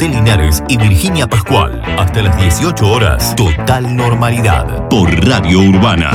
[0.00, 1.82] José Linares y Virginia Pascual.
[1.98, 4.88] Hasta las 18 horas, total normalidad.
[4.88, 6.12] Por Radio Urbana.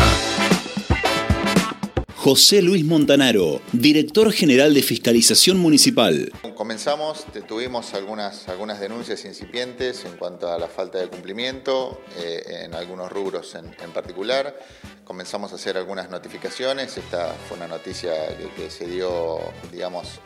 [2.16, 6.32] José Luis Montanaro, director general de Fiscalización Municipal.
[6.56, 12.74] Comenzamos, tuvimos algunas, algunas denuncias incipientes en cuanto a la falta de cumplimiento, eh, en
[12.74, 14.58] algunos rubros en, particular.
[15.04, 16.98] Comenzamos a hacer algunas notificaciones.
[16.98, 18.14] Esta fue una noticia
[18.56, 19.38] que, se dio,
[19.72, 20.20] digamos,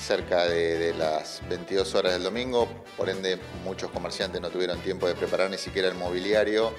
[0.00, 2.68] cerca de, de, las 22 horas del domingo.
[2.96, 6.72] Por ende, muchos comerciantes no tuvieron tiempo de preparar ni siquiera el mobiliario.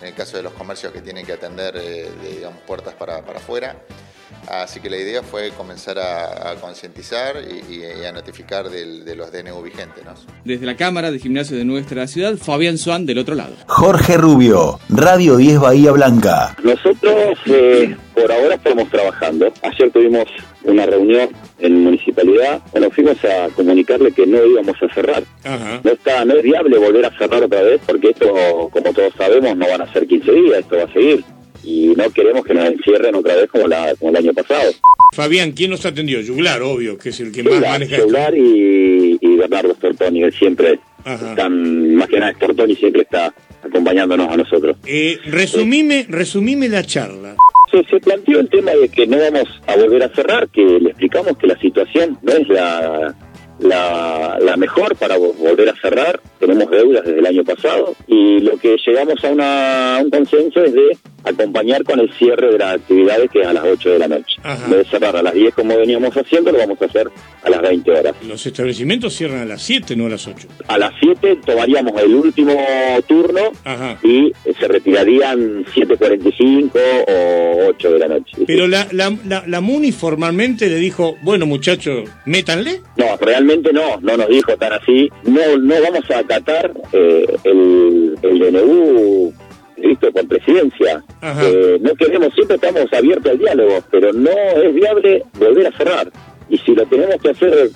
[0.00, 3.38] En el caso de los comercios que tienen que atender, eh, digamos, puertas para, para
[3.38, 3.76] afuera.
[4.46, 7.36] Así que la idea fue comenzar a, concientizar
[7.68, 10.04] y, a notificar de los DNU vigentes.
[10.44, 13.54] Desde la Cámara de Gimnasio de nuestra ciudad, Fabián Swan del otro lado.
[13.66, 16.56] Jorge Rubio, Radio 10 Bahía Blanca.
[16.62, 19.52] Nosotros eh, por ahora estamos trabajando.
[19.62, 20.24] Ayer tuvimos
[20.64, 25.22] una reunión en municipalidad, bueno, fuimos a comunicarle que no íbamos a cerrar.
[25.82, 29.56] No está, no es viable volver a cerrar otra vez porque esto, como todos sabemos,
[29.56, 31.24] no van a ser 15 días, esto va a seguir
[31.64, 34.70] y no queremos que nos encierren otra vez como, la, como el año pasado.
[35.14, 36.20] Fabián, ¿quién nos atendió?
[36.20, 40.78] Yuglar, obvio, que es el que más maneja Yuglar y, y, Bernardo Stortoni, él siempre,
[41.04, 44.76] están, más que nada Stortoni siempre está acompañándonos a nosotros.
[44.86, 47.36] Eh, resumime, resumime la charla.
[47.70, 50.90] Se, se, planteó el tema de que no vamos a volver a cerrar, que le
[50.90, 53.14] explicamos que la situación no es la,
[53.58, 56.20] la, la mejor para volver a cerrar.
[56.38, 60.62] Tenemos deudas desde el año pasado y lo que llegamos a, una, a un consenso
[60.62, 60.96] es de
[61.28, 64.40] acompañar con el cierre de las actividades que es a las 8 de la noche.
[64.44, 67.08] En vez de cerrar a las 10 como veníamos haciendo, lo vamos a hacer
[67.42, 68.14] a las 20 horas.
[68.26, 70.48] Los establecimientos cierran a las 7, no a las 8.
[70.68, 72.56] A las 7 tomaríamos el último
[73.06, 73.52] turno
[74.02, 76.70] y se retirarían 7.45
[77.08, 78.36] o 8 de la noche.
[78.46, 82.80] Pero la, la, la, MUNI formalmente le dijo, bueno muchachos, métanle.
[82.96, 85.10] No, realmente no, no nos dijo tan así.
[85.24, 89.32] No, no vamos a acatar eh, el, el DNU
[89.82, 91.02] listo, con presidencia.
[91.22, 96.10] Eh, no queremos, siempre estamos abiertos al diálogo, pero no es viable volver a cerrar.
[96.48, 97.70] Y si lo tenemos que hacer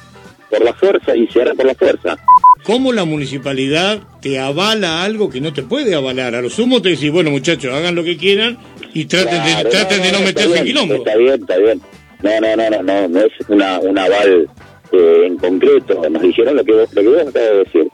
[0.50, 2.18] por la fuerza, y se hará por la fuerza.
[2.64, 6.34] ¿Cómo la municipalidad te avala algo que no te puede avalar?
[6.34, 8.58] A lo sumo te decís, bueno muchachos, hagan lo que quieran
[8.94, 10.94] y traten, de, traten de no meterse en quilombo.
[10.94, 11.80] Está bien, está bien.
[12.22, 14.48] No, no, no, no, no, no es una, un aval
[14.92, 16.08] eh, en concreto.
[16.08, 17.88] Nos dijeron lo que, lo que vos acabas de decir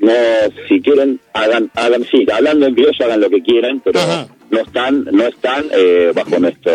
[0.00, 0.12] no,
[0.68, 4.00] si quieren, hagan, hagan, sí, hablando en criollo, hagan lo que quieran, pero
[4.50, 6.72] no están, no están eh, bajo nuestro...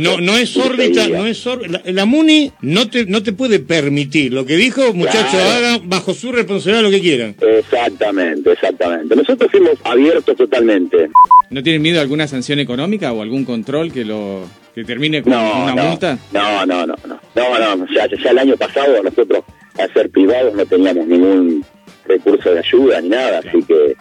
[0.00, 1.44] no, no es órbita, no es
[1.84, 4.32] la, MUNI no te, no te puede permitir.
[4.32, 7.36] Lo que dijo, muchachos, hagan bajo su responsabilidad lo que quieran.
[7.40, 9.16] Exactamente, exactamente.
[9.16, 11.10] Nosotros fuimos abiertos totalmente.
[11.48, 14.44] ¿No tienen miedo a alguna sanción económica o algún control que lo
[14.74, 16.18] que termine con una multa?
[16.32, 17.20] No, no, no, no.
[17.34, 19.42] No, no, ya, ya el año pasado nosotros,
[19.78, 21.64] a ser privados, no teníamos ningún
[22.10, 23.96] recursos de ayuda ni nada, así que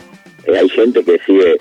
[0.46, 1.58] eh, hay gente que sigue,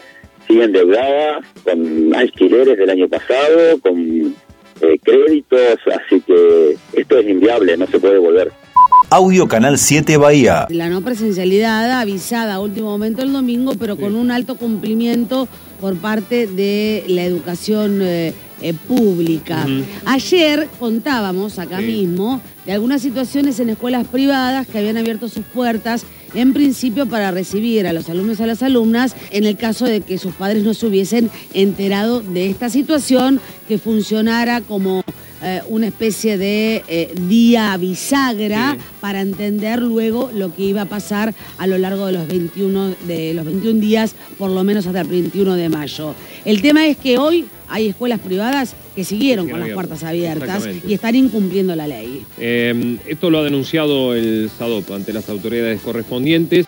[0.47, 4.35] sigue endeudada con alquileres del año pasado, con
[4.81, 8.53] eh, créditos, así que esto es inviable, no se puede volver.
[9.11, 10.67] Audio Canal 7 Bahía.
[10.69, 15.49] La no presencialidad avisada a último momento el domingo, pero con un alto cumplimiento
[15.81, 18.35] por parte de la educación eh,
[18.87, 19.67] pública.
[20.05, 26.05] Ayer contábamos acá mismo de algunas situaciones en escuelas privadas que habían abierto sus puertas
[26.35, 30.01] en principio para recibir a los alumnos y a las alumnas en el caso de
[30.01, 35.03] que sus padres no se hubiesen enterado de esta situación, que funcionara como
[35.43, 41.34] eh, una especie de eh, día bisagra para entender luego lo que iba a pasar
[41.59, 45.09] a lo largo de los 21 de los 21 días, por lo menos hasta el
[45.09, 46.15] 21 de mayo.
[46.44, 50.94] El tema es que hoy hay escuelas privadas que siguieron con las puertas abiertas y
[50.94, 52.25] están incumpliendo la ley.
[52.38, 56.66] Em, esto lo ha denunciado el SADOP ante las autoridades correspondientes.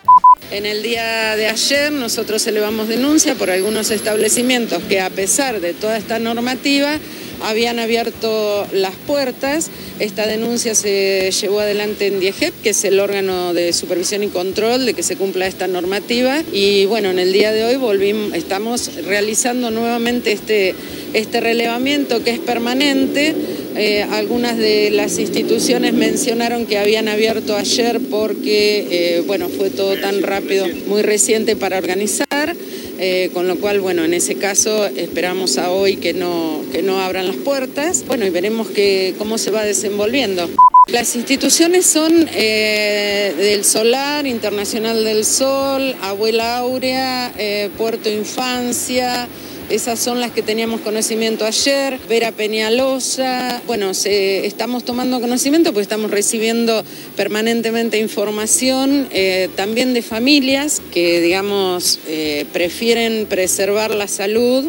[0.51, 5.73] En el día de ayer nosotros elevamos denuncia por algunos establecimientos que a pesar de
[5.73, 6.99] toda esta normativa
[7.43, 9.69] habían abierto las puertas.
[9.99, 14.85] Esta denuncia se llevó adelante en DIEGEP, que es el órgano de supervisión y control
[14.85, 16.41] de que se cumpla esta normativa.
[16.51, 20.75] Y bueno, en el día de hoy volvimos, estamos realizando nuevamente este,
[21.13, 23.35] este relevamiento que es permanente.
[23.75, 29.95] Eh, algunas de las instituciones mencionaron que habían abierto ayer porque, eh, bueno, fue todo
[29.95, 32.55] tan rápido, muy reciente para organizar.
[33.03, 36.99] Eh, con lo cual, bueno, en ese caso esperamos a hoy que no, que no
[37.01, 40.47] abran las puertas, bueno, y veremos que, cómo se va desenvolviendo.
[40.87, 49.27] Las instituciones son eh, del Solar, Internacional del Sol, Abuela Áurea, eh, Puerto Infancia,
[49.71, 51.97] Esas son las que teníamos conocimiento ayer.
[52.09, 56.83] Vera Peñalosa, bueno, estamos tomando conocimiento porque estamos recibiendo
[57.15, 64.65] permanentemente información eh, también de familias que, digamos, eh, prefieren preservar la salud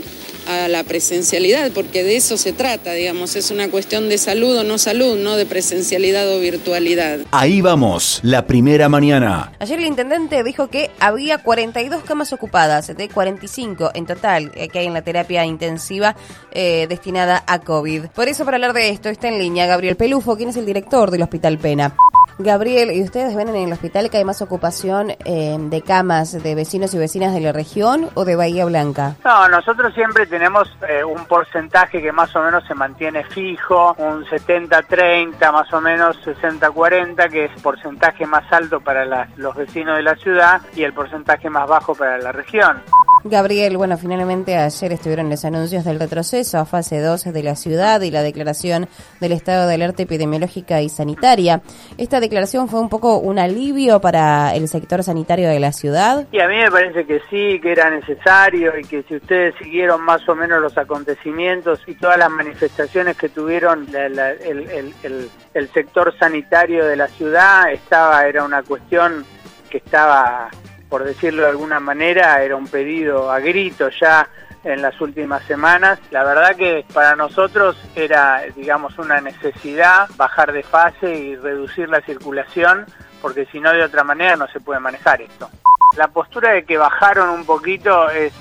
[0.46, 4.64] a la presencialidad, porque de eso se trata, digamos, es una cuestión de salud o
[4.64, 7.20] no salud, no de presencialidad o virtualidad.
[7.30, 9.52] Ahí vamos, la primera mañana.
[9.58, 14.80] Ayer el intendente dijo que había 42 camas ocupadas, de 45 en total eh, que
[14.80, 16.16] hay en la terapia intensiva
[16.52, 18.06] eh, destinada a COVID.
[18.14, 21.10] Por eso, para hablar de esto, está en línea Gabriel Pelufo, quien es el director
[21.10, 21.94] del Hospital Pena.
[22.38, 26.54] Gabriel, ¿y ustedes ven en el hospital que hay más ocupación eh, de camas de
[26.54, 29.16] vecinos y vecinas de la región o de Bahía Blanca?
[29.24, 34.24] No, nosotros siempre tenemos eh, un porcentaje que más o menos se mantiene fijo, un
[34.24, 40.16] 70-30, más o menos 60-40, que es porcentaje más alto para los vecinos de la
[40.16, 42.82] ciudad y el porcentaje más bajo para la región.
[43.24, 48.00] Gabriel, bueno, finalmente ayer estuvieron los anuncios del retroceso a fase 2 de la ciudad
[48.00, 48.88] y la declaración
[49.20, 51.62] del estado de alerta epidemiológica y sanitaria.
[51.98, 56.26] ¿Esta declaración fue un poco un alivio para el sector sanitario de la ciudad?
[56.32, 60.02] Y a mí me parece que sí, que era necesario y que si ustedes siguieron
[60.02, 66.96] más o menos los acontecimientos y todas las manifestaciones que tuvieron el sector sanitario de
[66.96, 69.24] la ciudad, estaba, era una cuestión
[69.70, 70.50] que estaba
[70.92, 74.28] por decirlo de alguna manera, era un pedido a grito ya
[74.62, 75.98] en las últimas semanas.
[76.10, 82.02] La verdad que para nosotros era, digamos, una necesidad bajar de fase y reducir la
[82.02, 82.84] circulación,
[83.22, 85.48] porque si no de otra manera no se puede manejar esto.
[85.96, 88.34] La postura de que bajaron un poquito es,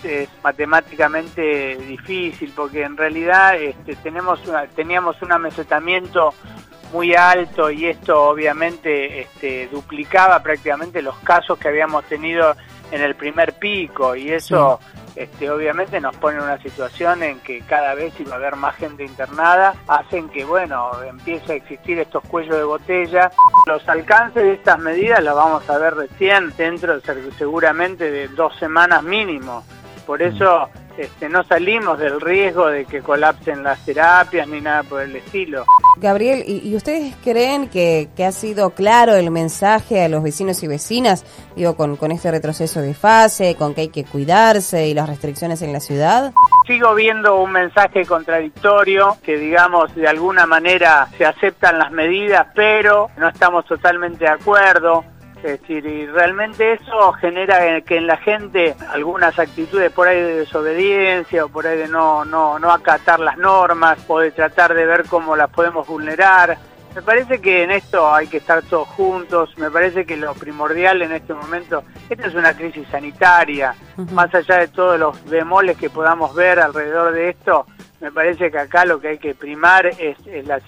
[0.43, 4.41] matemáticamente difícil, porque en realidad este, tenemos
[4.75, 6.33] teníamos un amesetamiento
[6.91, 12.55] muy alto y esto obviamente este, duplicaba prácticamente los casos que habíamos tenido
[12.91, 14.79] en el primer pico y eso
[15.15, 18.75] este, obviamente nos pone en una situación en que cada vez iba a haber más
[18.75, 23.31] gente internada, hacen que bueno empiece a existir estos cuellos de botella.
[23.67, 26.99] Los alcances de estas medidas los vamos a ver recién dentro
[27.37, 29.63] seguramente de dos semanas mínimo.
[30.11, 30.35] Por mm.
[30.35, 35.15] eso este, no salimos del riesgo de que colapsen las terapias ni nada por el
[35.15, 35.63] estilo.
[35.95, 41.23] Gabriel, ¿y, ustedes creen que, ha sido claro el mensaje a los vecinos y vecinas,
[41.55, 45.61] digo, con, con este retroceso de fase, con que hay que cuidarse y las restricciones
[45.61, 46.33] en la ciudad?
[46.67, 53.09] Sigo viendo un mensaje contradictorio, que digamos de alguna manera se aceptan las medidas, pero
[53.15, 55.05] no estamos totalmente de acuerdo.
[55.43, 60.35] Es decir, y realmente eso genera que en la gente algunas actitudes por ahí de
[60.35, 64.85] desobediencia o por ahí de no, no, no acatar las normas o de tratar de
[64.85, 66.59] ver cómo las podemos vulnerar.
[66.93, 71.01] Me parece que en esto hay que estar todos juntos, me parece que lo primordial
[71.01, 73.73] en este momento, esta es una crisis sanitaria,
[74.11, 77.65] más allá de todos los bemoles que podamos ver alrededor de esto,
[78.01, 80.59] me parece que acá lo que hay que primar es, es la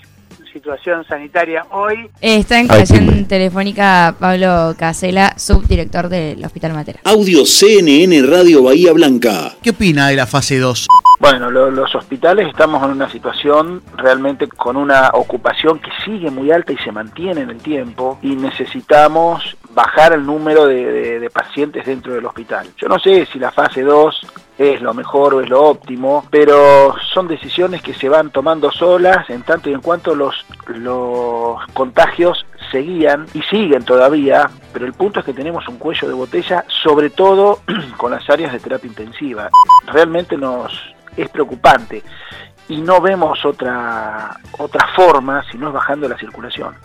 [0.53, 2.09] situación sanitaria hoy.
[2.21, 6.99] Está en conexión telefónica Pablo Casela, subdirector del Hospital Matera.
[7.03, 9.55] Audio CNN Radio Bahía Blanca.
[9.63, 10.87] ¿Qué opina de la fase 2?
[11.19, 16.73] Bueno, los hospitales estamos en una situación realmente con una ocupación que sigue muy alta
[16.73, 22.25] y se mantiene en el tiempo y necesitamos bajar el número de, pacientes dentro del
[22.25, 22.67] hospital.
[22.77, 24.21] Yo no sé si la fase 2
[24.57, 29.29] es lo mejor o es lo óptimo, pero son decisiones que se van tomando solas
[29.29, 35.19] en tanto y en cuanto los, los contagios seguían y siguen todavía, pero el punto
[35.19, 37.59] es que tenemos un cuello de botella, sobre todo
[37.97, 39.49] con las áreas de terapia intensiva.
[39.87, 40.73] Realmente nos
[41.15, 42.03] es preocupante
[42.67, 46.75] y no vemos otra, otra forma si no es bajando la circulación.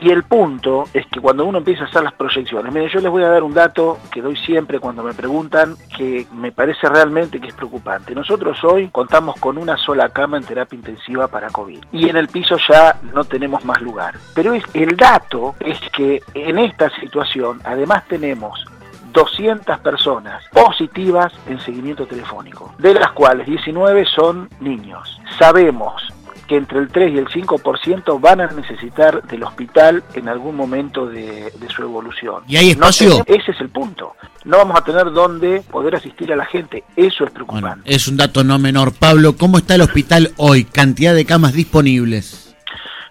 [0.00, 3.10] Y el punto es que cuando uno empieza a hacer las proyecciones, mire, yo les
[3.10, 7.40] voy a dar un dato que doy siempre cuando me preguntan, que me parece realmente
[7.40, 8.14] que es preocupante.
[8.14, 12.28] Nosotros hoy contamos con una sola cama en terapia intensiva para COVID y en el
[12.28, 14.14] piso ya no tenemos más lugar.
[14.34, 18.64] Pero el dato es que en esta situación además tenemos
[19.12, 25.20] 200 personas positivas en seguimiento telefónico, de las cuales 19 son niños.
[25.38, 26.02] Sabemos
[26.46, 31.06] que entre el 3 y el 5% van a necesitar del hospital en algún momento
[31.06, 32.42] de, su evolución.
[32.46, 33.24] ¿Y hay espacio?
[33.26, 34.14] ese es el punto.
[34.44, 36.84] No vamos a tener dónde poder asistir a la gente.
[36.96, 37.92] Eso es preocupante.
[37.92, 38.92] es un dato no menor.
[38.92, 40.64] Pablo, ¿cómo está el hospital hoy?
[40.64, 42.54] Cantidad de camas disponibles.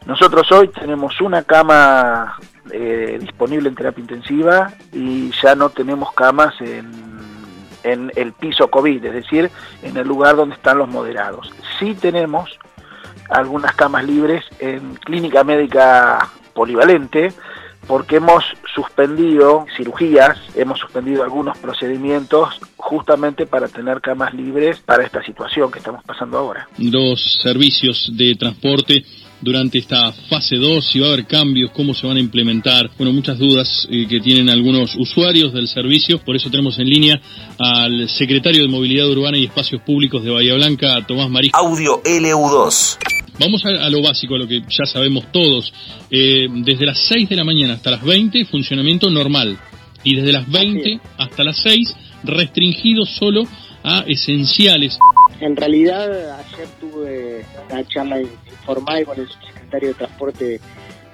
[0.06, 2.36] Nosotros hoy tenemos una cama
[2.72, 6.92] eh, disponible en terapia intensiva y ya no tenemos camas en,
[7.84, 9.52] en el piso COVID, es decir,
[9.84, 11.52] en el lugar donde están los moderados.
[11.80, 12.50] Sí tenemos
[13.32, 17.34] algunas camas libres en clínica médica polivalente
[17.88, 18.44] porque hemos
[18.76, 25.80] suspendido cirugías, hemos suspendido algunos procedimientos justamente para tener camas libres para esta situación que
[25.80, 26.68] estamos pasando ahora.
[26.78, 29.04] Los servicios de transporte
[29.42, 32.92] durante esta fase 2, si va a haber cambios, cómo se van a implementar.
[32.98, 37.20] Bueno, muchas dudas eh, que tienen algunos usuarios del servicio, por eso tenemos en línea
[37.58, 41.50] al secretario de Movilidad Urbana y Espacios Públicos de Bahía Blanca, Tomás Marí.
[41.54, 43.21] Audio LU2.
[43.40, 45.74] Vamos a, a, lo básico, a lo que ya sabemos todos.
[46.10, 49.58] Eh, desde las 6 de la mañana hasta las 20, funcionamiento normal.
[50.04, 53.44] Y desde las 20 hasta las 6, restringido solo
[53.84, 54.98] a esenciales.
[55.40, 60.60] En realidad, ayer tuve una charla informal con el subsecretario de Transporte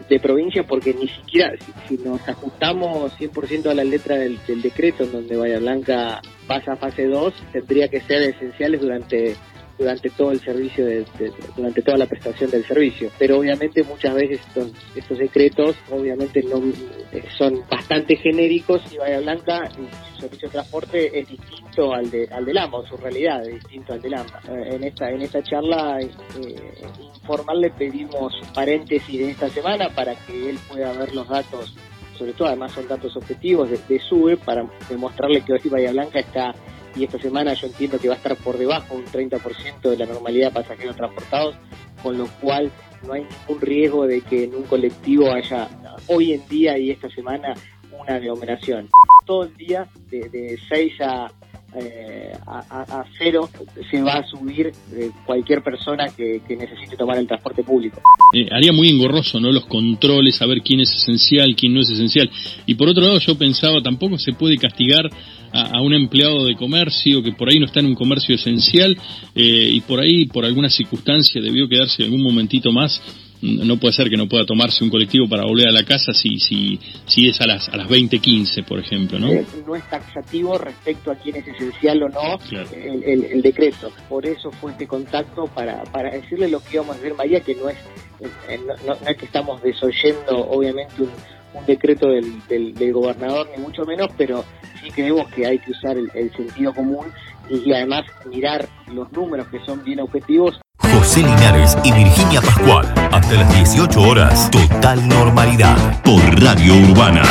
[0.10, 4.62] de provincia porque ni siquiera, si, si nos ajustamos 100% a la letra del, del,
[4.62, 9.36] decreto en donde Bahía Blanca pasa a fase 2, tendría que ser esenciales durante
[9.78, 11.06] durante todo el servicio, de,
[11.56, 13.12] durante toda la prestación del servicio.
[13.18, 16.58] Pero obviamente muchas veces estos, estos decretos obviamente no
[17.12, 22.28] eh, son bastante genéricos y Bahía Blanca, su servicio de transporte es distinto al de
[22.32, 24.42] al del AMBA, su realidad es distinto al del AMBA.
[24.50, 26.10] Eh, en esta en esta charla eh,
[27.16, 31.76] informal le pedimos paréntesis de esta semana para que él pueda ver los datos
[32.18, 36.20] sobre todo además son datos objetivos de, de SUBE para demostrarle que hoy Bahía Blanca
[36.20, 36.52] está
[36.98, 40.06] y esta semana yo entiendo que va a estar por debajo un 30% de la
[40.06, 41.56] normalidad de pasajeros transportados,
[42.02, 42.72] con lo cual
[43.06, 45.70] no hay ningún riesgo de que en un colectivo haya
[46.08, 47.54] hoy en día y esta semana
[47.92, 48.90] una aglomeración.
[49.26, 51.32] Todo el día, de, de 6 a,
[51.76, 52.32] eh,
[53.18, 53.50] cero,
[53.92, 58.02] se va a subir eh, cualquier persona que, que, necesite tomar el transporte público.
[58.34, 59.52] Eh, haría muy engorroso, ¿no?
[59.52, 62.30] Los controles, saber quién es esencial, quién no es esencial.
[62.66, 65.10] Y por otro lado, yo pensaba, tampoco se puede castigar
[65.52, 68.98] a, a, un empleado de comercio que por ahí no está en un comercio esencial
[69.36, 73.02] eh, y por ahí, por alguna circunstancia, debió quedarse algún momentito más.
[73.40, 76.40] No puede ser que no pueda tomarse un colectivo para volver a la casa si,
[76.40, 79.28] si, si es a las, a las 20.15, por ejemplo, ¿no?
[79.68, 82.68] No es taxativo respecto a quién es esencial o no claro.
[82.74, 83.92] el, el, el, decreto.
[84.10, 87.54] Por eso fue este contacto para, para decirle lo que íbamos a hacer María, que
[87.54, 87.78] no es,
[88.20, 91.12] no, no, no es que estamos desoyendo, obviamente, un,
[91.54, 94.44] un decreto del, del, del, gobernador, ni mucho menos, pero
[94.88, 97.08] sí creemos que hay que usar el, sentido común
[97.50, 100.60] y, y, además mirar los números que son bien objetivos.
[100.80, 107.24] José Linares y Virginia Pascual, hasta las 18 horas, total normalidad, por Radio Urbana.